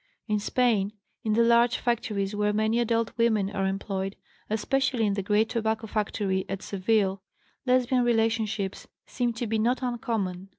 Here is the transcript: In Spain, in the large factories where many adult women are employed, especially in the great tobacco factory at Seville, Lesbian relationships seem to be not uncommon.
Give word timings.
In 0.27 0.39
Spain, 0.39 0.93
in 1.23 1.33
the 1.33 1.43
large 1.43 1.77
factories 1.77 2.33
where 2.33 2.51
many 2.53 2.79
adult 2.79 3.15
women 3.19 3.51
are 3.51 3.67
employed, 3.67 4.15
especially 4.49 5.05
in 5.05 5.13
the 5.13 5.21
great 5.21 5.47
tobacco 5.49 5.85
factory 5.85 6.43
at 6.49 6.63
Seville, 6.63 7.21
Lesbian 7.67 8.03
relationships 8.03 8.87
seem 9.05 9.31
to 9.33 9.45
be 9.45 9.59
not 9.59 9.83
uncommon. 9.83 10.49